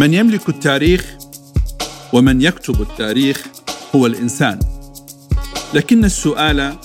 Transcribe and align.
من 0.00 0.14
يملك 0.14 0.48
التاريخ 0.48 1.16
ومن 2.12 2.42
يكتب 2.42 2.82
التاريخ 2.82 3.46
هو 3.94 4.06
الإنسان. 4.06 4.58
لكن 5.74 6.04
السؤال 6.04 6.76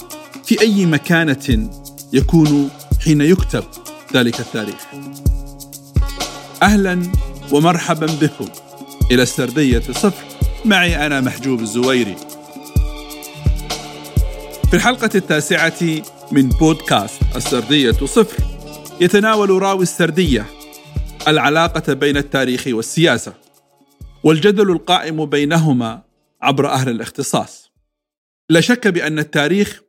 في 0.45 0.61
أي 0.61 0.85
مكانة 0.85 1.69
يكون 2.13 2.69
حين 3.03 3.21
يكتب 3.21 3.63
ذلك 4.13 4.39
التاريخ؟ 4.39 4.85
أهلا 6.63 7.11
ومرحبا 7.51 8.05
بكم. 8.05 8.47
إلى 9.11 9.23
السردية 9.23 9.79
صفر 9.79 10.23
معي 10.65 11.05
أنا 11.05 11.21
محجوب 11.21 11.61
الزويري. 11.61 12.15
في 14.69 14.73
الحلقة 14.73 15.09
التاسعة 15.15 16.01
من 16.31 16.49
بودكاست 16.49 17.21
السردية 17.35 17.91
صفر 17.91 18.43
يتناول 19.01 19.49
راوي 19.49 19.83
السردية 19.83 20.54
العلاقة 21.27 21.93
بين 21.93 22.17
التاريخ 22.17 22.67
والسياسة 22.67 23.33
والجدل 24.23 24.71
القائم 24.71 25.25
بينهما 25.25 26.03
عبر 26.41 26.69
أهل 26.69 26.89
الاختصاص. 26.89 27.71
لا 28.49 28.61
شك 28.61 28.87
بأن 28.87 29.19
التاريخ 29.19 29.81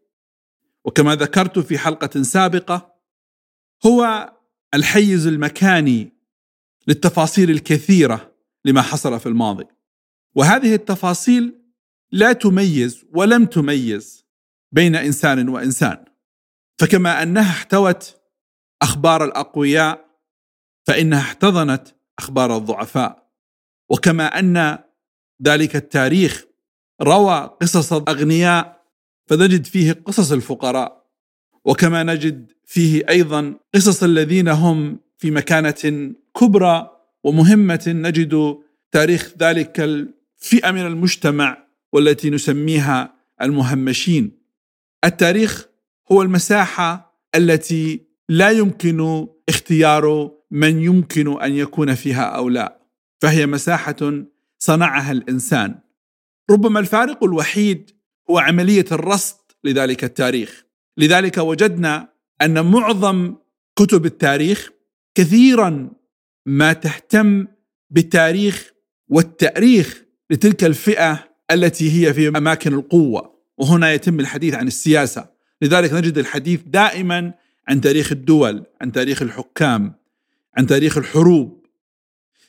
وكما 0.85 1.15
ذكرت 1.15 1.59
في 1.59 1.79
حلقة 1.79 2.23
سابقة 2.23 2.95
هو 3.87 4.33
الحيز 4.75 5.27
المكاني 5.27 6.13
للتفاصيل 6.89 7.51
الكثيرة 7.51 8.35
لما 8.65 8.83
حصل 8.83 9.21
في 9.21 9.27
الماضي. 9.27 9.67
وهذه 10.35 10.75
التفاصيل 10.75 11.59
لا 12.13 12.33
تميز 12.33 13.05
ولم 13.15 13.47
تميز 13.47 14.27
بين 14.73 14.97
إنسان 14.97 15.49
وإنسان. 15.49 16.05
فكما 16.79 17.23
أنها 17.23 17.51
احتوت 17.51 18.17
أخبار 18.83 19.25
الأقوياء 19.25 20.06
فانها 20.87 21.21
احتضنت 21.21 21.89
أخبار 22.19 22.57
الضعفاء. 22.57 23.27
وكما 23.91 24.39
أن 24.39 24.79
ذلك 25.43 25.77
التاريخ 25.77 26.45
روى 27.03 27.57
قصص 27.61 27.93
الأغنياء 27.93 28.83
فنجد 29.27 29.67
فيه 29.67 29.93
قصص 29.93 30.33
الفقراء. 30.33 31.07
وكما 31.65 32.03
نجد 32.03 32.53
فيه 32.65 33.03
أيضا 33.09 33.55
قصص 33.75 34.03
الذين 34.03 34.49
هم 34.49 35.01
في 35.19 35.31
مكانة 35.31 36.13
كبرى 36.41 36.91
ومهمة. 37.25 37.85
نجد 37.87 38.59
تاريخ 38.93 39.33
ذلك 39.39 39.81
الفئة 39.81 40.71
من 40.71 40.87
المجتمع 40.87 41.67
والتي 41.93 42.31
نسميها 42.31 43.15
المهمشين. 43.43 44.39
التاريخ 45.05 45.67
هو 46.13 46.23
المساحة 46.23 47.21
التي 47.35 48.07
لا 48.29 48.51
يمكن 48.51 49.29
اختيار 49.49 50.36
من 50.51 50.83
يمكن 50.83 51.43
أن 51.43 51.53
يكون 51.53 51.95
فيها 51.95 52.23
أو 52.23 52.49
لا. 52.49 52.79
فهي 53.21 53.47
مساحة 53.47 54.25
صنعها 54.59 55.13
الإنسان. 55.13 55.79
ربما 56.51 56.81
الفارق 56.81 57.25
الوحيد 57.25 57.91
هو 58.31 58.39
عملية 58.39 58.85
الرصد 58.93 59.37
لذلك 59.65 60.05
التاريخ. 60.05 60.67
لذلك 60.99 61.39
وجدنا 61.39 62.09
أن 62.43 62.67
معظم 62.67 63.35
كتب 63.77 64.07
التاريخ 64.07 64.71
كثيرا 65.15 65.91
ما 66.47 66.73
تهتم 66.73 67.47
بالتاريخ 67.91 68.73
والتأريخ 69.09 70.03
لتلك 70.31 70.65
الفئة 70.65 71.29
التي 71.51 72.07
هي 72.07 72.15
في 72.15 72.29
أماكن 72.29 72.75
القوة. 72.75 73.37
وهنا 73.59 73.93
يتم 73.93 74.21
الحديث 74.21 74.55
عن 74.55 74.67
السياسة. 74.67 75.29
لذلك 75.63 75.93
نجد 75.93 76.19
الحديث 76.19 76.61
دائما 76.67 77.35
عن 77.69 77.81
تاريخ 77.81 78.13
الدول 78.13 78.65
عن 78.81 78.93
تاريخ 78.93 79.23
الحكام. 79.23 79.95
عن 80.57 80.67
تاريخ 80.67 80.99
الحروب. 80.99 81.67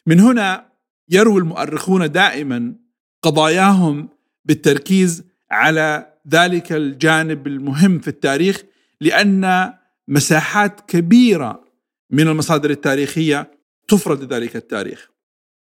من 0.06 0.20
هنا 0.20 0.72
يروي 1.10 1.42
المؤرخون 1.42 2.12
دائما 2.12 2.76
قضاياهم 3.22 4.10
بالتركيز 4.46 5.24
على 5.52 6.14
ذلك 6.30 6.72
الجانب 6.72 7.48
المهم 7.48 8.00
في 8.00 8.08
التاريخ 8.08 8.64
لأن 9.02 9.74
مساحات 10.08 10.82
كبيرة 10.82 11.66
من 12.10 12.28
المصادر 12.28 12.70
التاريخية 12.70 13.52
تفرد 13.88 14.34
ذلك 14.34 14.56
التاريخ. 14.56 15.10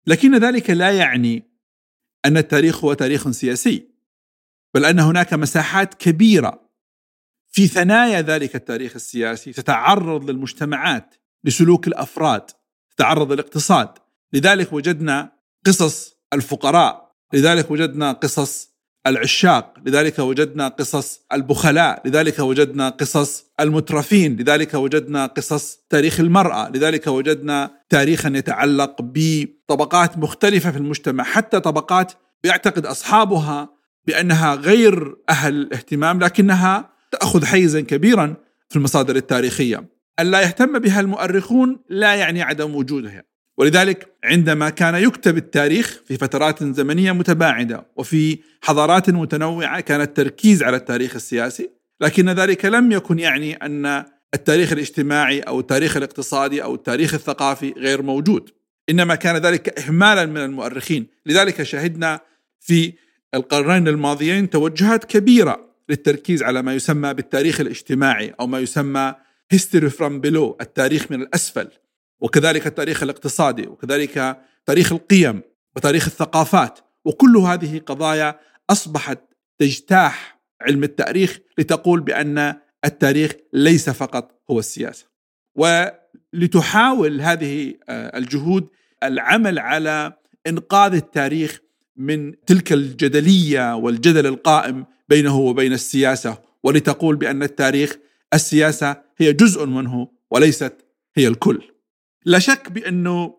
لكن 0.07 0.35
ذلك 0.35 0.69
لا 0.69 0.91
يعني 0.91 1.43
أن 2.25 2.37
التاريخ 2.37 2.83
هو 2.83 2.93
تاريخ 2.93 3.29
سياسي 3.29 3.87
بل 4.73 4.85
أن 4.85 4.99
هناك 4.99 5.33
مساحات 5.33 5.93
كبيرة 5.93 6.69
في 7.51 7.67
ثنايا 7.67 8.21
ذلك 8.21 8.55
التاريخ 8.55 8.95
السياسي 8.95 9.53
تتعرض 9.53 10.29
للمجتمعات 10.29 11.15
لسلوك 11.43 11.87
الأفراد 11.87 12.41
تتعرض 12.95 13.31
للاقتصاد. 13.31 13.89
لذلك 14.33 14.73
وجدنا 14.73 15.31
قصص 15.65 16.13
الفقراء 16.33 17.11
لذلك 17.33 17.71
وجدنا 17.71 18.11
قصص 18.11 18.73
العشاق 19.07 19.73
لذلك 19.85 20.19
وجدنا 20.19 20.67
قصص 20.67 21.19
البخلاء 21.33 22.07
لذلك 22.07 22.39
وجدنا 22.39 22.89
قصص 22.89 23.45
المترفين 23.59 24.35
لذلك 24.35 24.73
وجدنا 24.73 25.25
قصص 25.25 25.77
تاريخ 25.89 26.19
المرأة 26.19 26.69
لذلك 26.69 27.07
وجدنا 27.07 27.71
تاريخا 27.89 28.29
يتعلق 28.35 28.95
بطبقات 28.99 30.17
مختلفة 30.17 30.71
في 30.71 30.77
المجتمع. 30.77 31.23
حتى 31.23 31.59
طبقات 31.59 32.13
يعتقد 32.43 32.85
أصحابها 32.85 33.69
بأنها 34.07 34.55
غير 34.55 35.15
أهل 35.29 35.53
الاهتمام 35.53 36.19
لكنها 36.19 36.89
تأخذ 37.11 37.45
حيزا 37.45 37.81
كبيرا 37.81 38.35
في 38.69 38.75
المصادر 38.75 39.15
التاريخية. 39.15 39.89
ألا 40.19 40.41
يهتم 40.41 40.79
بها 40.79 40.99
المؤرخون 40.99 41.79
لا 41.89 42.15
يعني 42.15 42.41
عدم 42.41 42.75
وجودها. 42.75 43.23
ولذلك 43.57 44.15
عندما 44.23 44.69
كان 44.69 44.95
يكتب 44.95 45.37
التاريخ 45.37 46.01
في 46.05 46.17
فترات 46.17 46.63
زمنية 46.63 47.11
متباعدة 47.11 47.85
وفي 47.95 48.39
حضارات 48.61 49.09
متنوعة 49.09 49.79
كان 49.79 50.01
التركيز 50.01 50.63
على 50.63 50.77
التاريخ 50.77 51.15
السياسي 51.15 51.69
لكن 52.01 52.29
ذلك 52.29 52.65
لم 52.65 52.91
يكن 52.91 53.19
يعني 53.19 53.53
أن 53.53 54.05
التاريخ 54.33 54.71
الاجتماعي 54.71 55.39
أو 55.39 55.59
التاريخ 55.59 55.97
الاقتصادي 55.97 56.63
أو 56.63 56.75
التاريخ 56.75 57.13
الثقافي 57.13 57.73
غير 57.77 58.01
موجود. 58.01 58.49
إنما 58.89 59.15
كان 59.15 59.37
ذلك 59.37 59.79
اهمالا 59.79 60.25
من 60.25 60.37
المؤرخين. 60.37 61.07
لذلك 61.25 61.63
شهدنا 61.63 62.19
في 62.59 62.93
القرنين 63.33 63.87
الماضيين 63.87 64.49
توجهات 64.49 65.05
كبيرة 65.05 65.73
للتركيز 65.89 66.43
على 66.43 66.61
ما 66.61 66.73
يسمى 66.73 67.13
بالتاريخ 67.13 67.59
الاجتماعي 67.59 68.33
أو 68.39 68.47
ما 68.47 68.59
يسمى 68.59 69.15
history 69.55 69.89
from 69.89 70.21
below 70.21 70.55
التاريخ 70.61 71.11
من 71.11 71.21
الأسفل 71.21 71.67
وكذلك 72.21 72.67
التاريخ 72.67 73.03
الاقتصادي 73.03 73.67
وكذلك 73.67 74.37
تاريخ 74.65 74.91
القيم 74.91 75.41
وتاريخ 75.75 76.05
الثقافات 76.05 76.79
وكل 77.05 77.37
هذه 77.37 77.79
قضايا 77.79 78.39
أصبحت 78.69 79.19
تجتاح 79.59 80.39
علم 80.61 80.83
التاريخ 80.83 81.39
لتقول 81.57 81.99
بأن 81.99 82.55
التاريخ 82.85 83.31
ليس 83.53 83.89
فقط 83.89 84.41
هو 84.51 84.59
السياسة. 84.59 85.05
ولتحاول 85.55 87.21
هذه 87.21 87.73
آه، 87.89 88.17
الجهود 88.17 88.67
العمل 89.03 89.59
على 89.59 90.13
إنقاذ 90.47 90.93
التاريخ 90.93 91.59
من 91.97 92.45
تلك 92.45 92.73
الجدلية 92.73 93.75
والجدل 93.75 94.27
القائم 94.27 94.85
بينه 95.09 95.37
وبين 95.37 95.73
السياسة 95.73 96.37
ولتقول 96.63 97.15
بأن 97.15 97.43
التاريخ 97.43 97.97
السياسة 98.33 99.01
هي 99.17 99.33
جزء 99.33 99.65
منه 99.65 100.07
وليست 100.31 100.73
هي 101.15 101.27
الكل. 101.27 101.61
لا 102.25 102.39
شك 102.39 102.71
بأنه 102.71 103.35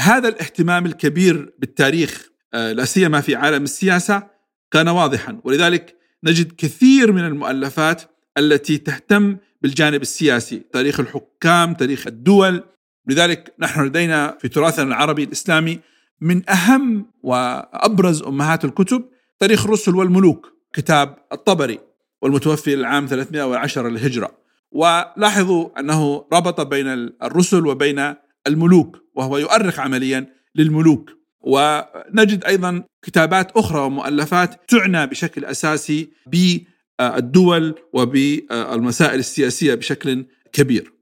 هذا 0.00 0.28
الاهتمام 0.28 0.86
الكبير 0.86 1.54
بالتاريخ 1.58 2.28
آه، 2.54 2.72
لا 2.72 2.84
سيما 2.84 3.20
في 3.20 3.34
عالم 3.34 3.64
السياسة 3.64 4.26
كان 4.70 4.88
واضحا. 4.88 5.40
ولذلك 5.44 5.96
نجد 6.24 6.52
كثير 6.52 7.12
من 7.12 7.24
المؤلفات 7.24 8.02
التي 8.38 8.78
تهتم 8.78 9.36
بالجانب 9.62 10.02
السياسي 10.02 10.62
تاريخ 10.72 11.00
الحكام 11.00 11.74
تاريخ 11.74 12.06
الدول. 12.06 12.62
لذلك 13.06 13.54
نحن 13.58 13.84
لدينا 13.84 14.38
في 14.40 14.48
تراثنا 14.48 14.84
العربي 14.84 15.24
الإسلامي 15.24 15.80
من 16.20 16.50
أهم 16.50 17.10
وأبرز 17.22 18.22
أمهات 18.22 18.64
الكتب 18.64 19.04
تاريخ 19.38 19.64
الرسل 19.64 19.94
والملوك 19.94 20.52
كتاب 20.72 21.16
الطبري. 21.32 21.78
والمتوفي 22.24 22.74
العام 22.74 23.06
310 23.06 23.88
للهجرة 23.88 24.38
ولاحظوا 24.72 25.80
أنه 25.80 26.26
ربط 26.32 26.60
بين 26.60 26.86
الرسل 27.22 27.66
وبين 27.66 28.14
الملوك 28.46 28.98
وهو 29.14 29.38
يؤرخ 29.38 29.80
عمليا 29.80 30.26
للملوك 30.54 31.10
ونجد 31.40 32.44
أيضا 32.44 32.84
كتابات 33.02 33.56
أخرى 33.56 33.80
ومؤلفات 33.80 34.70
تعنى 34.70 35.06
بشكل 35.06 35.44
أساسي 35.44 36.12
بالدول 36.26 37.74
وبالمسائل 37.92 39.18
السياسية 39.18 39.74
بشكل 39.74 40.26
كبير. 40.52 40.92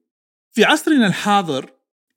في 0.52 0.64
عصرنا 0.64 1.06
الحاضر 1.06 1.70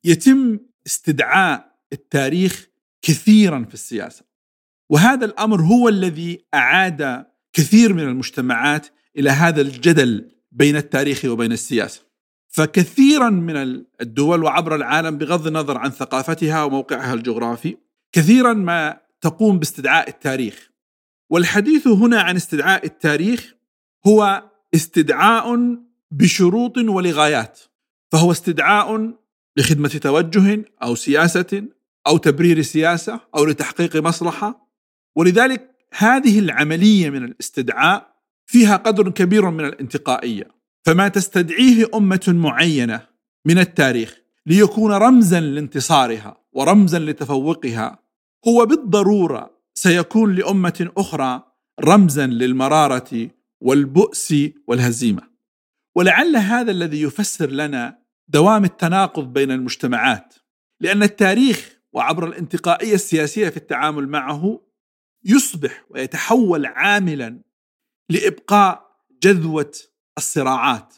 يتم 0.04 0.58
استدعاء 0.86 1.76
التاريخ 1.92 2.66
كثيرا 3.02 3.64
في 3.68 3.74
السياسة. 3.74 4.24
وهذا 4.90 5.24
الأمر 5.24 5.62
هو 5.62 5.88
الذي 5.88 6.46
أعاد 6.54 7.26
كثير 7.56 7.92
من 7.92 8.00
المجتمعات 8.00 8.86
إلى 9.18 9.30
هذا 9.30 9.60
الجدل 9.60 10.30
بين 10.52 10.76
التاريخ 10.76 11.24
وبين 11.24 11.52
السياسة. 11.52 12.00
فكثيرا 12.48 13.30
من 13.30 13.84
الدول 14.00 14.44
وعبر 14.44 14.74
العالم 14.74 15.18
بغض 15.18 15.46
النظر 15.46 15.78
عن 15.78 15.90
ثقافتها 15.90 16.64
وموقعها 16.64 17.14
الجغرافي 17.14 17.76
كثيرا 18.12 18.52
ما 18.52 19.00
تقوم 19.20 19.58
باستدعاء 19.58 20.08
التاريخ. 20.08 20.70
والحديث 21.30 21.86
هنا 21.86 22.20
عن 22.20 22.36
استدعاء 22.36 22.86
التاريخ 22.86 23.54
هو 24.06 24.50
استدعاء 24.74 25.76
بشروط 26.10 26.78
ولغايات. 26.78 27.60
فهو 28.12 28.32
استدعاء 28.32 29.14
لخدمة 29.56 29.88
توجه 29.88 30.64
أو 30.82 30.94
سياسة 30.94 31.64
أو 32.06 32.16
تبرير 32.16 32.62
سياسة 32.62 33.20
أو 33.36 33.44
لتحقيق 33.44 33.96
مصلحة. 33.96 34.70
ولذلك 35.16 35.75
هذه 35.94 36.38
العملية 36.38 37.10
من 37.10 37.24
الاستدعاء 37.24 38.16
فيها 38.46 38.76
قدر 38.76 39.10
كبير 39.10 39.50
من 39.50 39.64
الانتقائية. 39.64 40.56
فما 40.86 41.08
تستدعيه 41.08 41.88
أمة 41.94 42.24
معينة 42.28 43.06
من 43.46 43.58
التاريخ 43.58 44.18
ليكون 44.46 44.92
رمزا 44.92 45.40
لانتصارها 45.40 46.36
ورمزا 46.52 46.98
لتفوقها 46.98 47.98
هو 48.48 48.66
بالضرورة 48.66 49.50
سيكون 49.74 50.34
لأمة 50.34 50.90
أخرى 50.96 51.42
رمزا 51.80 52.26
للمرارة 52.26 53.30
والبؤس 53.60 54.34
والهزيمة. 54.66 55.22
ولعل 55.96 56.36
هذا 56.36 56.70
الذي 56.70 57.02
يفسر 57.02 57.50
لنا 57.50 57.98
دوام 58.28 58.64
التناقض 58.64 59.32
بين 59.32 59.50
المجتمعات 59.50 60.34
لأن 60.80 61.02
التاريخ 61.02 61.78
وعبر 61.92 62.26
الانتقائية 62.26 62.94
السياسية 62.94 63.48
في 63.48 63.56
التعامل 63.56 64.08
معه 64.08 64.60
يصبح 65.24 65.84
ويتحول 65.90 66.66
عاملا 66.66 67.40
لإبقاء 68.10 68.86
جذوة 69.22 69.72
الصراعات. 70.18 70.94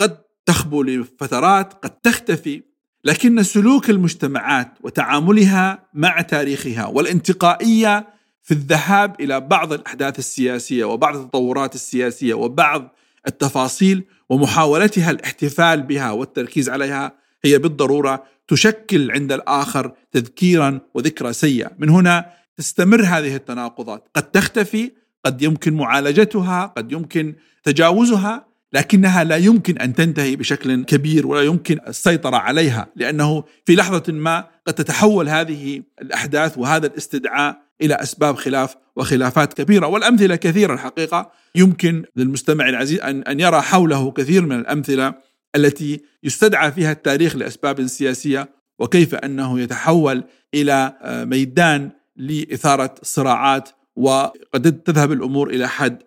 قد 0.00 0.22
تخبو 0.46 0.82
لفترات 0.82 1.72
قد 1.72 1.90
تختفي 1.90 2.62
لكن 3.04 3.42
سلوك 3.42 3.90
المجتمعات 3.90 4.72
وتعاملها 4.82 5.88
مع 5.94 6.20
تاريخها 6.20 6.86
والانتقائية 6.86 8.08
في 8.42 8.54
الذهاب 8.54 9.20
إلى 9.20 9.40
بعض 9.40 9.72
الأحداث 9.72 10.18
السياسية 10.18 10.84
وبعض 10.84 11.16
التطورات 11.16 11.74
السياسية 11.74 12.34
وبعض 12.34 12.96
التفاصيل 13.26 14.04
ومحاولتها 14.28 15.10
الاحتفال 15.10 15.82
بها 15.82 16.10
والتركيز 16.10 16.68
عليها 16.68 17.12
هي 17.44 17.58
بالضرورة 17.58 18.24
تشكل 18.48 19.10
عند 19.10 19.32
الآخر 19.32 19.92
تذكيرا 20.12 20.80
وذكرى 20.94 21.32
سيئة، 21.32 21.70
من 21.78 21.88
هنا 21.88 22.32
تستمر 22.56 23.02
هذه 23.02 23.36
التناقضات، 23.36 24.08
قد 24.14 24.30
تختفي، 24.30 24.92
قد 25.24 25.42
يمكن 25.42 25.74
معالجتها، 25.74 26.66
قد 26.76 26.92
يمكن 26.92 27.34
تجاوزها، 27.62 28.46
لكنها 28.72 29.24
لا 29.24 29.36
يمكن 29.36 29.78
أن 29.78 29.94
تنتهي 29.94 30.36
بشكل 30.36 30.84
كبير 30.84 31.26
ولا 31.26 31.42
يمكن 31.42 31.78
السيطرة 31.88 32.36
عليها، 32.36 32.86
لأنه 32.96 33.44
في 33.64 33.74
لحظة 33.74 34.12
ما 34.12 34.44
قد 34.66 34.74
تتحول 34.74 35.28
هذه 35.28 35.82
الأحداث 36.02 36.58
وهذا 36.58 36.86
الاستدعاء 36.86 37.66
إلى 37.82 37.94
أسباب 37.94 38.36
خلاف 38.36 38.76
وخلافات 38.96 39.52
كبيرة. 39.52 39.86
والأمثلة 39.86 40.36
كثيرة 40.36 40.74
الحقيقة. 40.74 41.30
يمكن 41.54 42.04
للمستمع 42.16 42.68
العزيز 42.68 43.00
ان 43.00 43.22
أن 43.22 43.40
يرى 43.40 43.60
حوله 43.60 44.10
كثير 44.10 44.46
من 44.46 44.58
الأمثلة 44.58 45.14
التي 45.56 46.00
يستدعى 46.22 46.72
فيها 46.72 46.92
التاريخ 46.92 47.36
لأسباب 47.36 47.86
سياسية 47.86 48.48
وكيف 48.78 49.14
أنه 49.14 49.60
يتحول 49.60 50.24
إلى 50.54 50.92
آه، 51.02 51.24
ميدان 51.24 51.90
لإثارة 52.16 52.94
صراعات 53.02 53.68
وقد 53.96 54.82
تذهب 54.84 55.12
الأمور 55.12 55.50
إلى 55.50 55.68
حد 55.68 56.02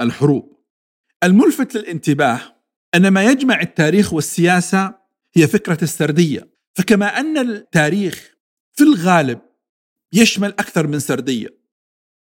الحروب. 0.00 0.62
الملفت 1.24 1.74
للانتباه 1.74 2.40
أن 2.94 3.08
ما 3.08 3.24
يجمع 3.24 3.60
التاريخ 3.60 4.12
والسياسة 4.12 4.94
هي 5.34 5.46
فكرة 5.46 5.78
السردية، 5.82 6.52
فكما 6.74 7.06
أن 7.06 7.38
التاريخ 7.38 8.36
في 8.72 8.84
الغالب 8.84 9.38
يشمل 10.12 10.48
أكثر 10.48 10.86
من 10.86 10.98
سردية 10.98 11.48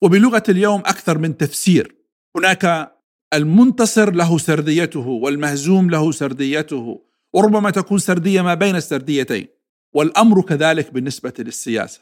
وبلغة 0.02 0.42
اليوم 0.48 0.80
أكثر 0.80 1.18
من 1.18 1.36
تفسير. 1.36 1.96
هناك 2.36 2.94
المنتصر 3.34 4.12
له 4.14 4.38
سرديته 4.38 5.06
والمهزوم 5.06 5.90
له 5.90 6.12
سرديته 6.12 7.04
وربما 7.32 7.70
تكون 7.70 7.98
سردية 7.98 8.42
ما 8.42 8.54
بين 8.54 8.76
السرديتين 8.76 9.48
والأمر 9.94 10.42
كذلك 10.42 10.92
بالنسبة 10.92 11.32
للسياسة. 11.38 12.00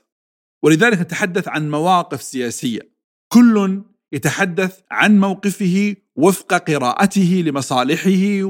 ولذلك 0.63 1.01
نتحدث 1.01 1.49
عن 1.49 1.71
مواقف 1.71 2.23
سياسية. 2.23 2.81
كل 3.29 3.83
يتحدث 4.13 4.81
عن 4.91 5.21
موقفه 5.21 5.97
وفق 6.17 6.55
قراءته 6.55 7.43
لمصالحه 7.47 8.45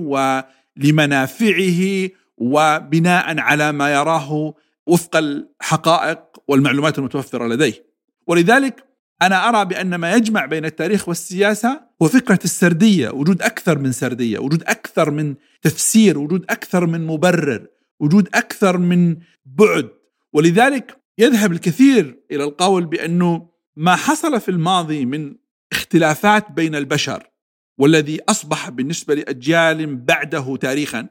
ولمنافعه 0.78 2.10
وبناء 2.36 3.38
على 3.40 3.72
ما 3.72 3.92
يراه 3.92 4.54
وفق 4.86 5.16
الحقائق 5.16 6.18
والمعلومات 6.48 6.98
المتوفرة 6.98 7.46
لديه. 7.46 7.86
ولذلك 8.26 8.84
أنا 9.22 9.48
أرى 9.48 9.64
بأن 9.64 9.94
ما 9.94 10.14
يجمع 10.14 10.46
بين 10.46 10.64
التاريخ 10.64 11.08
والسياسة 11.08 11.80
هو 12.02 12.08
فكرة 12.08 12.38
السردية 12.44 13.10
وجود 13.10 13.42
أكثر 13.42 13.78
من 13.78 13.92
سردية 13.92 14.38
وجود 14.38 14.62
أكثر 14.62 15.10
من 15.10 15.34
تفسير 15.62 16.18
وجود 16.18 16.44
أكثر 16.50 16.86
من 16.86 17.06
مبرر 17.06 17.66
وجود 18.00 18.28
أكثر 18.34 18.78
من 18.78 19.16
بعد. 19.46 19.88
ولذلك 20.32 21.01
يذهب 21.18 21.52
الكثير 21.52 22.22
إلى 22.30 22.44
القول 22.44 22.86
بأنه 22.86 23.48
ما 23.76 23.96
حصل 23.96 24.40
في 24.40 24.50
الماضي 24.50 25.04
من 25.04 25.36
اختلافات 25.72 26.52
بين 26.52 26.74
البشر 26.74 27.30
والذي 27.78 28.20
أصبح 28.28 28.70
بالنسبة 28.70 29.14
لأجيال 29.14 29.96
بعده 29.96 30.56
تاريخا 30.56 31.08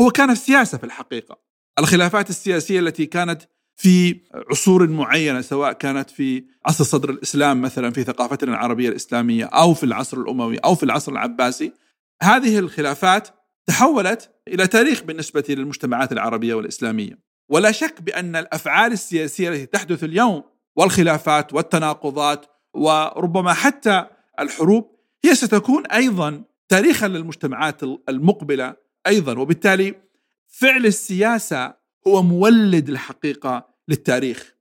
هو 0.00 0.10
كان 0.10 0.30
السياسة 0.30 0.78
في 0.78 0.84
الحقيقة. 0.84 1.38
الخلافات 1.78 2.30
السياسية 2.30 2.80
التي 2.80 3.06
كانت 3.06 3.42
في 3.76 4.20
عصور 4.50 4.88
معينة 4.88 5.40
سواء 5.40 5.72
كانت 5.72 6.10
في 6.10 6.44
عصر 6.66 6.84
صدر 6.84 7.10
الإسلام 7.10 7.62
مثلا 7.62 7.90
في 7.90 8.04
ثقافتنا 8.04 8.50
العربية 8.50 8.88
الإسلامية 8.88 9.44
أو 9.44 9.74
في 9.74 9.84
العصر 9.84 10.16
الأموي 10.20 10.56
أو 10.56 10.74
في 10.74 10.82
العصر 10.82 11.12
العباسي 11.12 11.72
هذه 12.22 12.58
الخلافات 12.58 13.28
تحولت 13.66 14.30
إلى 14.48 14.66
تاريخ 14.66 15.02
بالنسبة 15.02 15.44
للمجتمعات 15.48 16.12
العربية 16.12 16.54
والإسلامية. 16.54 17.31
ولا 17.52 17.72
شك 17.72 18.02
بأن 18.02 18.36
الأفعال 18.36 18.92
السياسية 18.92 19.48
التي 19.48 19.66
تحدث 19.66 20.04
اليوم 20.04 20.42
والخلافات 20.76 21.54
والتناقضات 21.54 22.46
وربما 22.74 23.52
حتى 23.52 24.06
الحروب 24.40 24.96
هي 25.24 25.34
ستكون 25.34 25.86
أيضا 25.86 26.44
تاريخا 26.68 27.08
للمجتمعات 27.08 27.82
المقبلة 28.08 28.76
أيضا. 29.06 29.38
وبالتالي 29.38 29.94
فعل 30.46 30.86
السياسة 30.86 31.74
هو 32.06 32.22
مولد 32.22 32.88
الحقيقة 32.88 33.68
للتاريخ. 33.88 34.54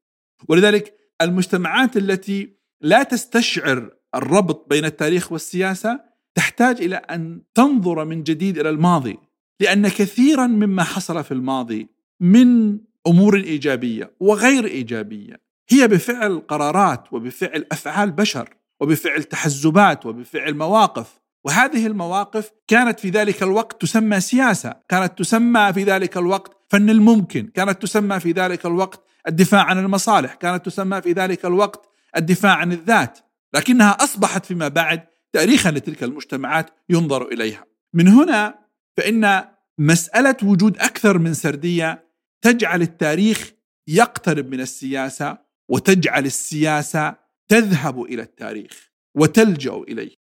ولذلك 0.50 0.96
المجتمعات 1.22 1.98
التي 1.98 2.54
لا 2.82 3.04
تستشعر 3.04 3.90
الربط 4.16 4.70
بين 4.70 4.86
التاريخ 4.86 5.32
والسياسة 5.32 6.00
تحتاج 6.36 6.82
إلى 6.82 6.96
أن 6.96 7.42
تنظر 7.54 8.06
من 8.06 8.24
جديد 8.24 8.58
إلى 8.58 8.70
الماضي 8.70 9.18
لأن 9.60 9.88
كثيرا 9.88 10.48
مما 10.48 10.84
حصل 10.84 11.24
في 11.24 11.32
الماضي 11.32 12.01
من 12.22 12.80
أمور 13.08 13.36
إيجابية 13.36 14.16
وغير 14.20 14.66
إيجابية 14.66 15.42
هي 15.70 15.88
بفعل 15.88 16.40
قرارات 16.40 17.14
وبفعل 17.14 17.66
أفعال 17.72 18.12
بشر 18.12 18.50
وبفعل 18.80 19.24
تحزبات 19.24 20.06
وبفعل 20.06 20.54
مواقف 20.54 21.22
وهذه 21.44 21.88
المواقف 21.88 22.52
كانت 22.68 23.00
في 23.00 23.10
ذلك 23.10 23.44
الوقت 23.44 23.82
تسمى 23.82 24.20
سياسة، 24.20 24.76
كانت 24.90 25.20
تسمى 25.20 25.74
في 25.74 25.84
ذلك 25.84 26.18
الوقت 26.18 26.58
فن 26.70 26.90
الممكن، 26.90 27.48
كانت 27.48 27.82
تسمى 27.82 28.20
في 28.20 28.32
ذلك 28.32 28.66
الوقت 28.66 29.04
الدفاع 29.28 29.64
عن 29.64 29.80
المصالح، 29.80 30.34
كانت 30.34 30.66
تسمى 30.66 31.02
في 31.02 31.12
ذلك 31.12 31.46
الوقت 31.46 31.90
الدفاع 32.18 32.56
عن 32.56 32.72
الذات، 32.72 33.20
لكنها 33.54 33.92
أصبحت 33.92 34.46
فيما 34.46 34.68
بعد 34.68 35.04
تاريخا 35.34 35.72
لتلك 35.72 36.04
المجتمعات 36.04 36.70
ينظر 36.90 37.28
إليها. 37.28 37.66
من 37.94 38.08
هنا 38.08 38.60
فإن 38.98 39.44
مسألة 39.78 40.36
وجود 40.44 40.78
أكثر 40.78 41.18
من 41.18 41.34
سردية 41.34 42.11
تجعل 42.42 42.82
التاريخ 42.82 43.52
يقترب 43.88 44.52
من 44.52 44.62
السياسة 44.62 45.38
وتجعل 45.70 46.26
السياسة 46.26 47.16
تذهب 47.48 48.04
إلى 48.04 48.22
التاريخ 48.22 48.92
وتلجأ 49.16 49.74
إليه. 49.74 50.16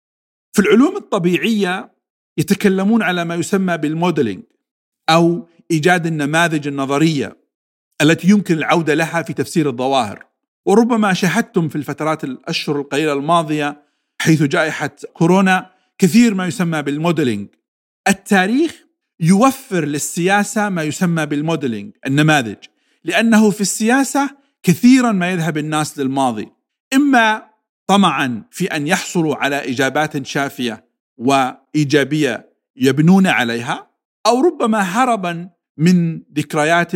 في 0.52 0.62
العلوم 0.62 0.96
الطبيعية 0.96 1.92
يتكلمون 2.38 3.02
على 3.02 3.24
ما 3.24 3.34
يسمى 3.34 3.76
بال 3.76 3.88
modelling 3.88 4.42
أو 5.10 5.48
إيجاد 5.70 6.06
النماذج 6.06 6.68
النظرية 6.68 7.36
التي 8.02 8.28
يمكن 8.28 8.54
العودة 8.54 8.94
لها 8.94 9.22
في 9.22 9.32
تفسير 9.32 9.68
الظواهر 9.68 10.26
وربما 10.66 11.12
شاهدتم 11.12 11.68
في 11.68 11.76
الفترات 11.76 12.24
الأشهر 12.24 12.80
القليلة 12.80 13.12
الماضية 13.12 13.82
حيث 14.20 14.42
جائحة 14.42 14.90
كورونا 15.12 15.70
كثير 15.98 16.34
ما 16.34 16.46
يسمى 16.46 16.82
بال 16.82 16.94
modelling 16.94 17.48
التاريخ 18.08 18.84
يوفر 19.20 19.84
للسياسة 19.84 20.68
ما 20.68 20.82
يسمى 20.82 21.26
بالموديلينج 21.26 21.92
النماذج. 22.06 22.56
لأنه 23.04 23.50
في 23.50 23.60
السياسة 23.60 24.30
كثيرا 24.62 25.12
ما 25.12 25.30
يذهب 25.30 25.58
الناس 25.58 25.98
للماضي. 25.98 26.48
إما 26.94 27.42
طمعا 27.86 28.42
في 28.50 28.66
أن 28.66 28.86
يحصلوا 28.86 29.36
على 29.36 29.70
إجابات 29.70 30.26
شافية 30.26 30.84
وإيجابية 31.16 32.50
يبنون 32.76 33.26
عليها 33.26 33.90
أو 34.26 34.40
ربما 34.40 34.80
هربا 34.80 35.50
من 35.76 36.22
ذكريات 36.36 36.92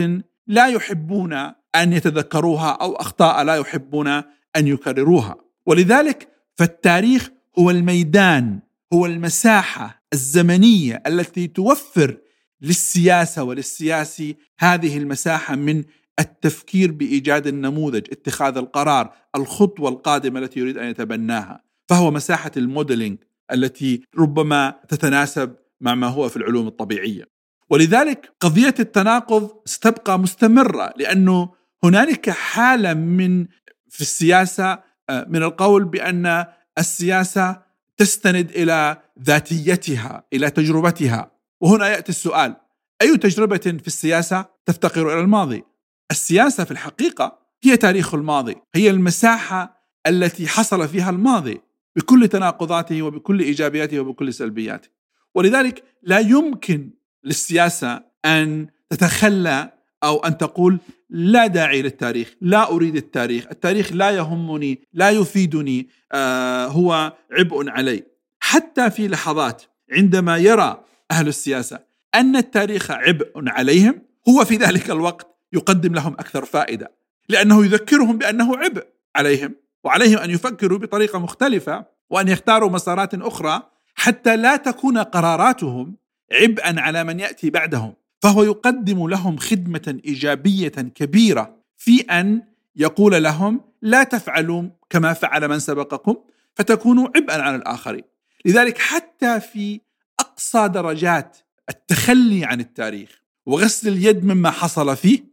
لا 0.46 0.66
يحبون 0.66 1.32
أن 1.76 1.92
يتذكروها 1.92 2.70
أو 2.70 2.94
أخطاء 2.94 3.42
لا 3.42 3.54
يحبون 3.54 4.08
أن 4.56 4.66
يكرروها. 4.66 5.36
ولذلك 5.66 6.28
فالتاريخ 6.56 7.30
هو 7.58 7.70
الميدان 7.70 8.60
هو 8.92 9.06
المساحة 9.06 10.03
الزمنية 10.14 11.02
التي 11.06 11.46
توفر 11.46 12.18
للسياسة 12.60 13.42
وللسياسي 13.42 14.36
هذه 14.58 14.98
المساحة 14.98 15.54
من 15.56 15.84
التفكير 16.18 16.92
بإيجاد 16.92 17.46
النموذج، 17.46 18.06
اتخاذ 18.12 18.56
القرار، 18.56 19.12
الخطوة 19.36 19.88
القادمة 19.88 20.40
التي 20.40 20.60
يريد 20.60 20.78
أن 20.78 20.86
يتبناها، 20.86 21.60
فهو 21.88 22.10
مساحة 22.10 22.50
الموديلينج 22.56 23.18
التي 23.52 24.02
ربما 24.18 24.74
تتناسب 24.88 25.54
مع 25.80 25.94
ما 25.94 26.06
هو 26.06 26.28
في 26.28 26.36
العلوم 26.36 26.66
الطبيعية. 26.66 27.24
ولذلك 27.70 28.34
قضية 28.40 28.74
التناقض 28.80 29.50
ستبقى 29.64 30.18
مستمرة 30.18 30.92
لأنه 30.96 31.50
هنالك 31.84 32.30
حالة 32.30 32.94
من 32.94 33.46
في 33.88 34.00
السياسة 34.00 34.82
آه، 35.10 35.26
من 35.28 35.42
القول 35.42 35.84
بأن 35.84 36.44
السياسة 36.78 37.62
تستند 37.96 38.50
إلى 38.50 39.02
ذاتيتها، 39.22 40.24
إلى 40.32 40.50
تجربتها، 40.50 41.30
وهنا 41.60 41.88
يأتي 41.88 42.08
السؤال: 42.08 42.56
أي 43.02 43.16
تجربة 43.16 43.56
في 43.56 43.86
السياسة 43.86 44.46
تفتقر 44.66 45.12
إلى 45.12 45.20
الماضي؟ 45.20 45.64
السياسة 46.10 46.64
في 46.64 46.70
الحقيقة 46.70 47.38
هي 47.64 47.76
تاريخ 47.76 48.14
الماضي، 48.14 48.56
هي 48.74 48.90
المساحة 48.90 49.84
التي 50.06 50.46
حصل 50.46 50.88
فيها 50.88 51.10
الماضي 51.10 51.60
بكل 51.96 52.28
تناقضاته 52.28 53.02
وبكل 53.02 53.40
إيجابياته 53.40 54.00
وبكل 54.00 54.34
سلبياته. 54.34 54.88
ولذلك 55.34 55.84
لا 56.02 56.18
يمكن 56.18 56.90
للسياسة 57.24 58.02
أن 58.24 58.66
تتخلى 58.90 59.72
أو 60.04 60.18
أن 60.18 60.38
تقول 60.38 60.78
لا 61.10 61.46
داعي 61.46 61.82
للتاريخ، 61.82 62.34
لا 62.40 62.70
أريد 62.70 62.96
التاريخ، 62.96 63.46
التاريخ 63.50 63.92
لا 63.92 64.10
يهمني، 64.10 64.80
لا 64.92 65.10
يفيدني، 65.10 65.88
آه 66.12 66.66
هو 66.66 67.16
عبء 67.32 67.68
علي. 67.70 68.13
حتى 68.54 68.90
في 68.90 69.08
لحظات 69.08 69.62
عندما 69.92 70.36
يرى 70.36 70.84
أهل 71.10 71.28
السياسة 71.28 71.78
أن 72.14 72.36
التاريخ 72.36 72.90
عبء 72.90 73.32
عليهم، 73.36 74.02
هو 74.28 74.44
في 74.44 74.56
ذلك 74.56 74.90
الوقت 74.90 75.26
يقدم 75.52 75.94
لهم 75.94 76.12
أكثر 76.12 76.44
فائدة، 76.44 76.92
لأنه 77.28 77.64
يذكرهم 77.64 78.18
بأنه 78.18 78.56
عبء 78.56 78.86
عليهم، 79.16 79.54
وعليهم 79.84 80.18
أن 80.18 80.30
يفكروا 80.30 80.78
بطريقة 80.78 81.18
مختلفة 81.18 81.84
وأن 82.10 82.28
يختاروا 82.28 82.70
مسارات 82.70 83.14
أخرى 83.14 83.62
حتى 83.94 84.36
لا 84.36 84.56
تكون 84.56 84.98
قراراتهم 84.98 85.96
عبئا 86.32 86.80
على 86.80 87.04
من 87.04 87.20
يأتي 87.20 87.50
بعدهم. 87.50 87.94
فهو 88.22 88.42
يقدم 88.42 89.08
لهم 89.08 89.36
خدمة 89.36 90.00
إيجابية 90.04 90.68
كبيرة 90.68 91.56
في 91.76 92.00
أن 92.00 92.42
يقول 92.76 93.22
لهم 93.22 93.60
لا 93.82 94.04
تفعلوا 94.04 94.62
كما 94.90 95.12
فعل 95.12 95.48
من 95.48 95.58
سبقكم 95.58 96.16
فتكونوا 96.54 97.08
عبئا 97.16 97.42
على 97.42 97.56
الآخرين. 97.56 98.13
لذلك 98.44 98.78
حتى 98.78 99.40
في 99.40 99.80
أقصى 100.20 100.68
درجات 100.68 101.38
التخلي 101.68 102.44
عن 102.44 102.60
التاريخ 102.60 103.22
وغسل 103.46 103.88
اليد 103.88 104.24
مما 104.24 104.50
حصل 104.50 104.96
فيه 104.96 105.24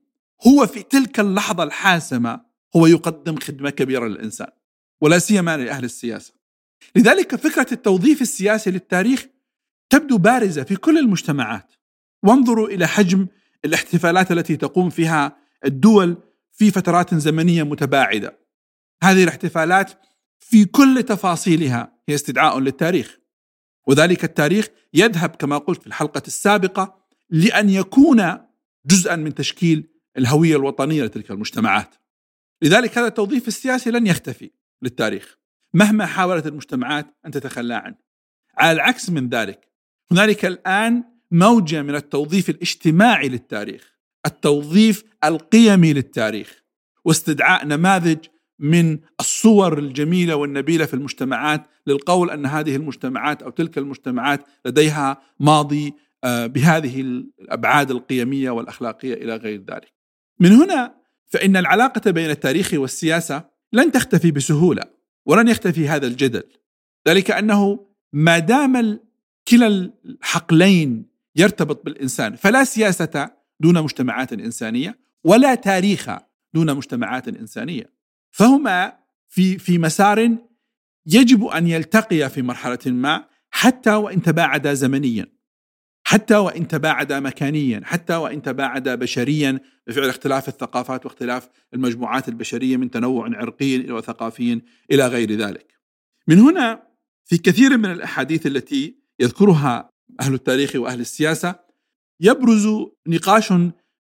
هو 0.47 0.67
في 0.67 0.83
تلك 0.83 1.19
اللحظة 1.19 1.63
الحاسمة 1.63 2.41
هو 2.75 2.87
يقدم 2.87 3.39
خدمة 3.39 3.69
كبيرة 3.69 4.07
للإنسان 4.07 4.47
ولا 5.01 5.19
سيما 5.19 5.57
لأهل 5.57 5.83
السياسة. 5.83 6.33
لذلك 6.95 7.35
فكرة 7.35 7.67
التوظيف 7.71 8.21
السياسي 8.21 8.71
للتاريخ 8.71 9.27
تبدو 9.89 10.17
بارزة 10.17 10.63
في 10.63 10.75
كل 10.75 10.97
المجتمعات. 10.97 11.73
وانظروا 12.23 12.67
إلى 12.67 12.87
حجم 12.87 13.27
الاحتفالات 13.65 14.31
التي 14.31 14.57
تقوم 14.57 14.89
فيها 14.89 15.37
الدول 15.65 16.17
في 16.51 16.71
فترات 16.71 17.15
زمنية 17.15 17.63
متباعدة. 17.63 18.37
هذه 19.03 19.23
الاحتفالات 19.23 19.91
في 20.43 20.65
كل 20.65 21.03
تفاصيلها 21.03 21.93
هي 22.10 22.15
استدعاء 22.15 22.60
للتاريخ. 22.60 23.17
وذلك 23.88 24.24
التاريخ 24.24 24.67
يذهب 24.93 25.29
كما 25.29 25.57
قلت 25.57 25.81
في 25.81 25.88
الحلقة 25.88 26.24
السابقة 26.27 27.07
لأن 27.29 27.69
يكون 27.69 28.38
جزءا 28.86 29.15
من 29.15 29.36
تشكيل 29.36 29.88
الهوية 30.17 30.55
الوطنية 30.55 31.03
لتلك 31.03 31.31
المجتمعات. 31.31 31.95
لذلك 32.62 32.98
هذا 32.98 33.07
التوظيف 33.07 33.48
السياسي 33.48 33.91
لن 33.91 34.07
يختفي 34.07 34.51
للتاريخ 34.81 35.38
مهما 35.74 36.05
حاولت 36.05 36.48
المجتمعات 36.48 37.15
أن 37.25 37.31
تتخلى 37.31 37.75
عنه. 37.75 37.95
على 38.57 38.71
العكس 38.71 39.10
من 39.10 39.29
ذلك 39.29 39.71
هنالك 40.12 40.45
الآن 40.45 41.03
موجة 41.31 41.81
من 41.81 41.95
التوظيف 41.95 42.50
الاجتماعي 42.50 43.29
للتاريخ 43.29 43.91
التوظيف 44.25 45.03
القيمي 45.24 45.93
للتاريخ 45.93 46.63
واستدعاء 47.05 47.65
نماذج 47.65 48.25
من 48.61 48.99
الصور 49.19 49.79
الجميلة 49.79 50.35
والنبيلة 50.35 50.85
في 50.85 50.93
المجتمعات 50.93 51.67
للقول 51.87 52.31
أن 52.31 52.45
هذه 52.45 52.75
المجتمعات 52.75 53.43
أو 53.43 53.49
تلك 53.49 53.77
المجتمعات 53.77 54.45
لديها 54.65 55.21
ماضي 55.39 55.93
آه، 56.23 56.47
بهذه 56.47 57.01
الأبعاد 57.01 57.91
القيمية 57.91 58.49
والأخلاقية 58.49 59.13
إلى 59.13 59.35
غير 59.35 59.63
ذلك. 59.69 59.93
من 60.39 60.51
هنا 60.51 60.95
فإن 61.27 61.57
العلاقة 61.57 62.11
بين 62.11 62.29
التاريخ 62.29 62.73
والسياسة 62.73 63.49
لن 63.73 63.91
تختفي 63.91 64.31
بسهولة 64.31 64.83
ولن 65.25 65.47
يختفي 65.47 65.87
هذا 65.87 66.07
الجدل 66.07 66.43
ذلك 67.07 67.31
أنه 67.31 67.87
ما 68.13 68.39
دام 68.39 68.99
كلا 69.47 69.91
الحقلين 70.05 71.05
يرتبط 71.35 71.85
بالإنسان 71.85 72.35
فلا 72.35 72.63
سياسة 72.63 73.29
دون 73.59 73.81
مجتمعات 73.81 74.33
إنسانية 74.33 74.99
ولا 75.23 75.55
تاريخ 75.55 76.09
دون 76.53 76.75
مجتمعات 76.75 77.27
إنسانية 77.27 78.00
فهما 78.31 78.97
في 79.29 79.57
في 79.57 79.77
مسار 79.77 80.38
يجب 81.05 81.45
أن 81.45 81.67
يلتقيا 81.67 82.27
في 82.27 82.41
مرحلة 82.41 82.79
ما 82.85 83.25
حتى 83.51 83.93
وإن 83.93 84.21
تباعدا 84.21 84.73
زمنيا 84.73 85.25
حتى 86.03 86.35
وإن 86.35 86.67
تباعدا 86.67 87.19
مكانيا 87.19 87.81
حتى 87.83 88.15
وإن 88.15 88.41
تباعدا 88.41 88.95
بشريا 88.95 89.59
بفعل 89.88 90.09
اختلاف 90.09 90.47
الثقافات 90.47 91.05
واختلاف 91.05 91.50
المجموعات 91.73 92.29
البشرية 92.29 92.77
من 92.77 92.91
تنوع 92.91 93.38
عرقي 93.38 93.91
وثقافي 93.91 94.61
إلى 94.91 95.07
غير 95.07 95.31
ذلك. 95.31 95.79
من 96.27 96.39
هنا 96.39 96.83
في 97.25 97.38
كثير 97.38 97.77
من 97.77 97.91
الأحاديث 97.91 98.47
التي 98.47 98.95
يذكرها 99.19 99.89
أهل 100.21 100.33
التاريخ 100.33 100.75
وأهل 100.75 101.00
السياسة 101.00 101.55
يبرز 102.19 102.67
نقاش 103.07 103.53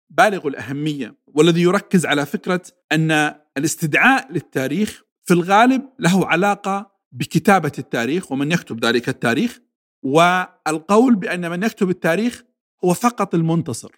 بالغ 0.09 0.47
الأهمية 0.47 1.15
والذي 1.27 1.61
يركز 1.61 2.05
على 2.05 2.25
فكرة 2.25 2.61
أن 2.91 3.35
الاستدعاء 3.57 4.31
للتاريخ 4.31 5.03
في 5.23 5.33
الغالب 5.33 5.89
له 5.99 6.27
علاقة 6.27 6.91
بكتابة 7.11 7.71
التاريخ 7.79 8.31
ومن 8.31 8.51
يكتب 8.51 8.85
ذلك 8.85 9.09
التاريخ 9.09 9.59
والقول 10.03 11.15
بأن 11.15 11.51
من 11.51 11.63
يكتب 11.63 11.89
التاريخ 11.89 12.43
هو 12.85 12.93
فقط 12.93 13.35
المنتصر. 13.35 13.91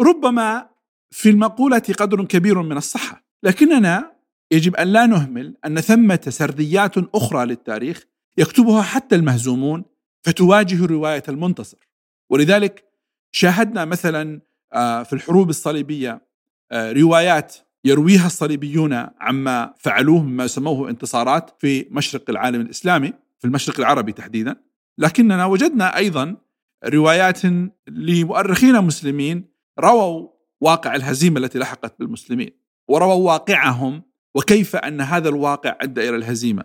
ربما 0.00 0.68
في 1.10 1.30
المقولة 1.30 1.82
قدر 1.98 2.24
كبير 2.24 2.62
من 2.62 2.76
الصحة 2.76 3.24
لكننا 3.42 4.12
يجب 4.50 4.76
أن 4.76 4.88
لا 4.88 5.06
نهمل 5.06 5.56
أن 5.64 5.80
ثمة 5.80 6.20
سرديات 6.28 7.14
أخرى 7.14 7.46
للتاريخ 7.46 8.06
يكتبها 8.36 8.82
حتى 8.82 9.14
المهزومون 9.14 9.84
فتواجه 10.22 10.86
رواية 10.86 11.22
المنتصر. 11.28 11.88
ولذلك 12.30 12.84
شاهدنا 13.32 13.84
مثلا 13.84 14.40
آه، 14.72 15.02
في 15.02 15.12
الحروب 15.12 15.50
الصليبية 15.50 16.26
آه، 16.72 16.92
روايات 16.92 17.56
يرويها 17.86 18.26
الصليبيون 18.26 19.06
عما 19.20 19.74
فعلوه 19.78 20.22
مما 20.22 20.46
سموه 20.46 20.90
انتصارات 20.90 21.50
في 21.58 21.86
مشرق 21.90 22.30
العالم 22.30 22.60
الإسلامي 22.60 23.12
في 23.38 23.44
المشرق 23.44 23.78
العربي 23.78 24.12
تحديدا. 24.12 24.56
لكننا 24.98 25.46
وجدنا 25.46 25.96
أيضا 25.96 26.36
روايات 26.84 27.40
لمؤرخين 27.88 28.80
مسلمين 28.80 29.44
رووا 29.80 30.28
واقع 30.60 30.94
الهزيمة 30.94 31.38
التي 31.40 31.58
لحقت 31.58 31.94
بالمسلمين 31.98 32.50
ورووا 32.88 33.32
واقعهم 33.32 34.02
وكيف 34.34 34.76
أن 34.76 35.00
هذا 35.00 35.28
الواقع 35.28 35.76
أدى 35.80 36.08
إلى 36.08 36.16
الهزيمة. 36.16 36.64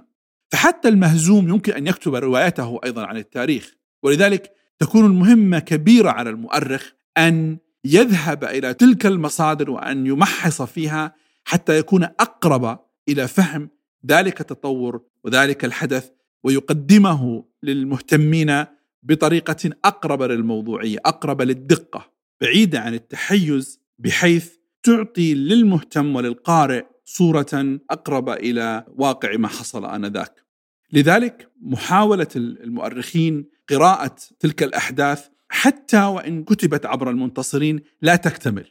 فحتى 0.51 0.87
المهزوم 0.87 1.49
يمكن 1.49 1.73
أن 1.73 1.87
يكتب 1.87 2.15
روايته 2.15 2.79
أيضا 2.85 3.05
عن 3.05 3.17
التاريخ 3.17 3.75
ولذلك 4.03 4.51
تكون 4.79 5.05
المهمة 5.05 5.59
كبيرة 5.59 6.09
على 6.09 6.29
المؤرخ 6.29 6.91
أن 7.17 7.57
يذهب 7.85 8.43
إلى 8.43 8.73
تلك 8.73 9.05
المصادر 9.05 9.71
وأن 9.71 10.07
يمحص 10.07 10.61
فيها 10.61 11.15
حتى 11.45 11.77
يكون 11.77 12.03
أقرب 12.03 12.79
إلى 13.09 13.27
فهم 13.27 13.69
ذلك 14.05 14.41
التطور 14.41 15.01
وذلك 15.23 15.65
الحدث 15.65 16.09
ويقدمه 16.43 17.45
للمهتمين 17.63 18.65
بطريقة 19.03 19.69
أقرب 19.85 20.23
للموضوعية، 20.23 20.97
أقرب 21.05 21.41
للدقة، 21.41 22.11
بعيدة 22.41 22.79
عن 22.79 22.93
التحيز 22.93 23.79
بحيث 23.99 24.53
تعطي 24.83 25.33
للمهتم 25.33 26.15
وللقارئ 26.15 26.83
صورة 27.05 27.79
أقرب 27.89 28.29
إلى 28.29 28.85
واقع 28.95 29.37
ما 29.37 29.47
حصل 29.47 29.85
آنذاك. 29.85 30.45
لذلك 30.93 31.51
محاولة 31.61 32.27
المؤرخين 32.35 33.45
قراءة 33.69 34.15
تلك 34.39 34.63
الأحداث 34.63 35.27
حتى 35.51 36.03
وإن 36.03 36.43
كتبت 36.43 36.85
عبر 36.85 37.09
المنتصرين 37.09 37.79
لا 38.01 38.15
تكتمل. 38.15 38.65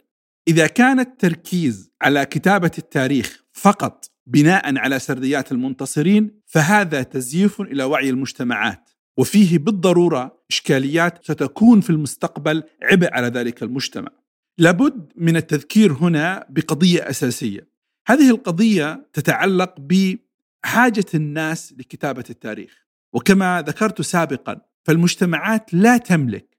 إذا 0.49 0.66
كان 0.66 1.00
التركيز 1.00 1.90
على 2.02 2.26
كتابة 2.26 2.70
التاريخ 2.78 3.44
فقط 3.52 4.10
بناء 4.26 4.78
على 4.78 4.99
سرديات 4.99 5.52
المنتصرين 5.52 6.40
فهذا 6.46 7.02
تزييف 7.02 7.60
إلى 7.60 7.84
وعي 7.84 8.10
المجتمعات 8.10 8.90
وفيه 9.18 9.58
بالضرورة 9.58 10.42
إشكاليات 10.50 11.25
ستكون 11.25 11.80
في 11.80 11.90
المستقبل 11.90 12.62
عبء 12.82 13.08
على 13.12 13.26
ذلك 13.26 13.62
المجتمع. 13.62 14.10
لابد 14.58 15.12
من 15.16 15.37
التذكير 15.37 15.92
هنا 15.92 16.46
بقضية 16.50 17.10
أساسية. 17.10 17.68
هذه 18.06 18.30
القضية 18.30 19.08
تتعلق 19.12 19.75
بحاجة 19.78 21.06
الناس 21.14 21.75
لكتابة 21.78 22.25
التاريخ. 22.30 22.87
وكما 23.12 23.64
ذكرت 23.66 24.02
سابقا 24.02 24.60
فالمجتمعات 24.84 25.75
لا 25.75 25.96
تملك 25.96 26.50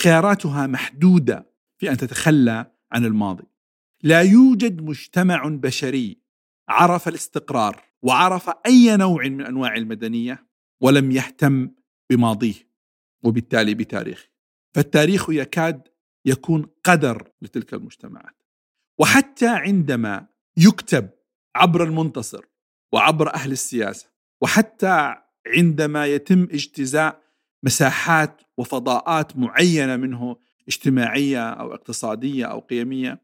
خياراتها 0.00 0.66
محدودة 0.66 1.50
في 1.78 1.90
أن 1.90 1.96
تتخلى 1.96 2.72
عن 2.92 3.04
الماضي. 3.04 3.44
لا 4.02 4.22
يوجد 4.22 4.82
مجتمع 4.82 5.48
بشري 5.48 6.20
عرف 6.68 7.08
الاستقرار 7.08 7.82
وعرف 8.02 8.50
أي 8.66 8.96
نوع 8.96 9.28
من 9.28 9.46
أنواع 9.46 9.76
المدنية 9.76 10.46
ولم 10.80 11.10
يهتم 11.10 11.70
بماضيه 12.10 12.54
وبالتالي 13.24 13.74
بتاريخه. 13.74 14.28
فالتاريخ 14.74 15.30
يكاد 15.30 15.88
يكون 16.24 16.66
قدر 16.84 17.32
لتلك 17.42 17.74
المجتمعات. 17.74 18.42
وحتى 19.00 19.48
عندما 19.48 20.26
يكتب 20.56 21.10
عبر 21.56 21.84
المنتصر 21.84 22.44
وعبر 22.92 23.34
أهل 23.34 23.52
السياسة 23.52 24.10
وحتى 24.42 25.14
عندما 25.46 26.06
يتم 26.06 26.42
اجتزاء 26.42 27.22
مساحات 27.62 28.42
وفضاءات 28.56 29.36
معينة 29.36 29.96
منه 29.96 30.36
اجتماعية 30.68 31.50
أو 31.50 31.74
اقتصادية 31.74 32.44
أو 32.44 32.60
قيمية 32.60 33.22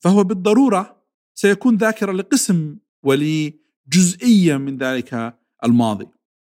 فهو 0.00 0.24
بالضرورة 0.24 1.02
سيكون 1.34 1.76
ذاكرة 1.76 2.12
لقسم 2.12 2.76
ولجزئيه 3.02 4.56
من 4.56 4.76
ذلك 4.78 5.34
الماضي. 5.64 6.08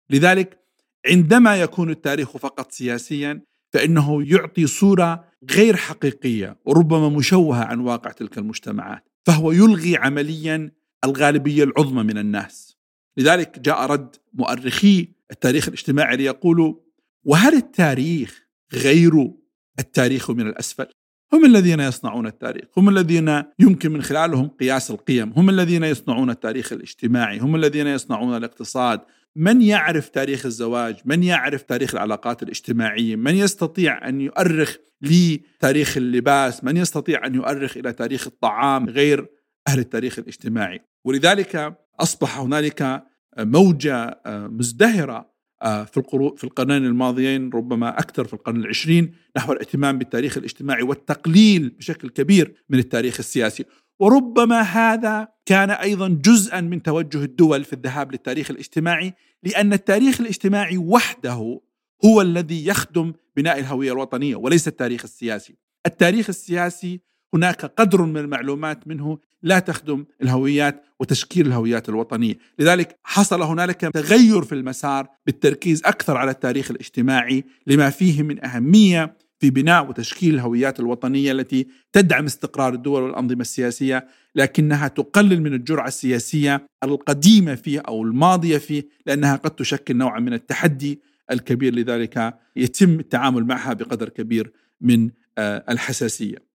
لذلك 0.10 0.60
عندما 1.08 1.58
يكون 1.58 1.90
التاريخ 1.90 2.38
فقط 2.38 2.72
سياسيا 2.72 3.42
فإنه 3.74 4.32
يعطي 4.32 4.68
صورة 4.68 5.26
غير 5.52 5.76
حقيقية 5.76 6.60
وربما 6.66 7.10
مشوهة 7.10 7.64
عن 7.64 7.80
واقع 7.80 8.12
تلك 8.12 8.38
المجتمعات، 8.38 9.10
فهو 9.26 9.52
يلغي 9.52 9.98
عمليا 9.98 10.72
الغالبية 11.04 11.64
العظمى 11.64 12.04
من 12.04 12.18
الناس. 12.18 12.78
لذلك 13.18 13.60
جاء 13.60 13.86
رد 13.86 14.16
مؤرخي 14.34 15.08
التاريخ 15.32 15.68
الاجتماعي 15.68 16.18
ليقولوا: 16.18 16.76
وهل 17.24 17.54
التاريخ 17.54 18.42
غير 18.74 19.32
التاريخ 19.80 20.32
من 20.32 20.48
الأسفل؟ 20.48 20.88
هم 21.34 21.46
الذين 21.46 21.80
يصنعون 21.80 22.28
التاريخ 22.28 22.66
هم 22.78 22.90
الذين 22.90 23.44
يمكن 23.60 23.92
من 23.92 24.01
خلالهم 24.01 24.48
قياس 24.48 24.92
القيم 24.92 25.34
هم 25.36 25.50
الذين 25.50 25.84
يصنعون 25.84 26.30
التاريخ 26.30 26.74
الاجتماعي 26.74 27.40
هم 27.40 27.56
الذين 27.56 27.88
يصنعون 27.88 28.38
الاقتصاد. 28.38 29.01
من 29.36 29.62
يعرف 29.62 30.10
تاريخ 30.10 30.46
الزواج؟ 30.46 30.96
من 31.06 31.24
يعرف 31.24 31.62
تاريخ 31.62 31.96
العلاقات 31.96 32.44
الاجتماعية؟ 32.44 33.16
من 33.16 33.36
يستطيع 33.36 34.08
أن 34.10 34.22
يؤرخ 34.22 34.75
لتاريخ 35.01 35.98
اللباس؟ 35.98 36.64
من 36.64 36.77
يستطيع 36.77 37.25
أن 37.25 37.36
يؤرخ 37.36 37.77
إلى 37.77 37.94
تاريخ 37.94 38.27
الطعام 38.27 38.90
غير 38.90 39.27
أهل 39.68 39.79
التاريخ 39.79 40.20
الاجتماعي؟ 40.20 40.79
ولذلك 41.05 41.77
أصبح 42.00 42.40
هنالك 42.40 43.03
موجة 43.40 44.22
مزدهرة 44.27 45.18
آه، 45.18 45.30
في 45.62 45.98
القرون 45.98 46.36
في 46.36 46.44
القرنين 46.44 46.86
الماضيين 46.86 47.50
ربما 47.50 48.00
أكثر 48.00 48.26
في 48.26 48.34
القرن 48.34 48.60
العشرين 48.60 49.14
نحو 49.38 49.54
الاهتمام 49.54 49.98
بالتاريخ 49.98 50.38
الاجتماعي 50.38 50.84
والتقليل 50.84 51.70
بشكل 51.70 52.10
كبير 52.10 52.54
من 52.70 52.80
التاريخ 52.80 53.20
السياسي 53.20 53.66
وربما 54.00 54.62
هذا 54.62 55.28
كان 55.46 55.70
أيضا 55.70 56.08
جزءا 56.08 56.62
من 56.62 56.84
توجه 56.84 57.24
الدول 57.24 57.64
في 57.64 57.74
الذهاب 57.74 58.12
للتاريخ 58.12 58.52
الاجتماعي 58.52 59.14
لأن 59.44 59.74
التاريخ 59.74 60.22
الاجتماعي 60.22 60.78
وحده 60.78 61.62
هو 62.06 62.22
الذي 62.22 62.66
يخدم 62.68 63.14
بناء 63.38 63.60
الهوية 63.60 63.92
الوطنية 63.92 64.36
وليس 64.36 64.68
التاريخ 64.68 65.04
السياسي. 65.04 65.56
التاريخ 65.86 66.30
السياسي 66.30 67.02
هناك 67.34 67.66
قدر 67.66 68.02
من 68.02 68.18
المعلومات 68.18 68.88
منه 68.88 69.18
لا 69.44 69.60
تخدم 69.60 70.06
الهويات 70.22 70.84
وتشكيل 71.00 71.48
الهويات 71.48 71.90
الوطنية، 71.90 72.38
لذلك 72.60 73.00
حصل 73.04 73.42
هنالك 73.42 73.82
تغير 73.82 74.42
في 74.42 74.56
المسار 74.56 75.08
بالتركيز 75.25 75.82
أكثر 75.86 76.18
على 76.18 76.32
التاريخ 76.32 76.72
الاجتماعي 76.72 77.44
لما 77.68 77.90
فيه 77.90 78.24
من 78.24 78.46
أهمية 78.46 79.18
في 79.40 79.50
بناء 79.50 79.90
وتشكيل 79.90 80.36
الهويات 80.36 80.80
الوطنية 80.80 81.32
التي 81.32 81.68
تدعم 81.94 82.25
استقرار 82.25 82.74
الدول 82.74 83.04
والأنظمة 83.04 83.42
السياسية، 83.42 84.08
لكنها 84.36 84.88
تقلل 84.88 85.42
من 85.42 85.54
الجرعة 85.54 85.88
السياسية 85.88 86.68
القديمة 86.84 87.56
فيه 87.56 87.80
أو 87.80 88.04
الماضية 88.04 88.58
فيه، 88.58 88.88
لأنها 89.06 89.36
قد 89.36 89.51
تشكل 89.51 89.98
نوعا 89.98 90.20
من 90.20 90.34
التحدي 90.34 91.01
الكبير 91.32 91.75
لذلك 91.75 92.34
يتم 92.56 93.00
التعامل 93.00 93.46
معها 93.46 93.74
بقدر 93.74 94.10
كبير 94.10 94.51
من 94.82 95.10
آه، 95.38 95.64
الحساسية. 95.70 96.50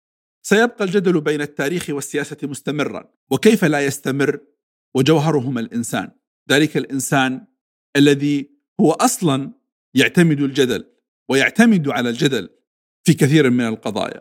سيبقى 0.49 0.85
الجدل 0.85 1.21
بين 1.21 1.41
التاريخ 1.41 1.91
والسياسة 1.91 2.37
مستمرا 2.43 3.13
وكيف 3.31 3.65
لا 3.65 3.87
يستمر 3.87 4.41
وجوهرهما 4.95 5.61
الإنسان؟ 5.61 6.11
ذلك 6.51 6.77
الإنسان 6.77 7.47
الذي 7.97 8.51
هو 8.81 8.93
أصلا 8.93 9.53
يعتمد 9.95 10.41
الجدل 10.41 10.93
ويعتمد 11.29 11.89
على 11.89 12.11
الجدل 12.11 12.51
في 13.05 13.15
كثير 13.15 13.51
من 13.51 13.67
القضايا. 13.67 14.21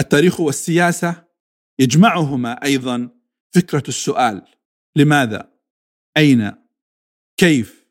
التاريخ 0.00 0.40
والسياسة 0.40 1.24
يجمعهما 1.78 2.64
أيضا 2.64 3.10
فكرة 3.54 3.84
السؤال 3.88 4.42
لماذا؟ 4.96 5.52
أين؟ 6.16 6.52
كيف؟ 7.36 7.86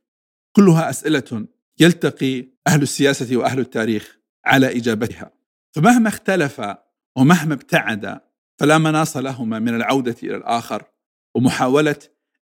كلها 0.55 0.89
أسئلة 0.89 1.47
يلتقي 1.79 2.47
أهل 2.67 2.81
السياسة 2.81 3.37
وأهل 3.37 3.59
التاريخ 3.59 4.17
على 4.45 4.77
إجابتها. 4.77 5.31
فمهما 5.71 6.09
اختلف 6.09 6.61
ومهما 7.15 7.53
ابتعد 7.53 8.21
فلا 8.59 8.77
مناص 8.77 9.17
لهما 9.17 9.59
من 9.59 9.75
العودة 9.75 10.15
إلى 10.23 10.35
الآخر 10.35 10.83
ومحاولة 11.35 11.95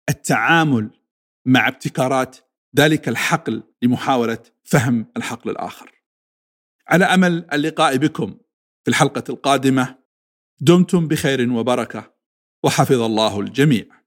التعامل 0.10 0.90
مع 1.46 1.68
ابتكارات 1.68 2.38
ذلك 2.78 3.10
الحقل 3.10 3.64
لمحاولة 3.82 4.44
فهم 4.64 5.06
الحقل 5.18 5.50
الآخر. 5.50 5.92
على 6.88 7.06
أمل 7.06 7.48
اللقاء 7.54 7.98
بكم 7.98 8.38
في 8.84 8.90
الحلقة 8.90 9.24
القادمة 9.30 10.00
دمتم 10.60 11.08
بخير 11.08 11.52
وبركة 11.52 12.14
وحفظ 12.64 13.02
الله 13.02 13.40
الجميع. 13.40 13.99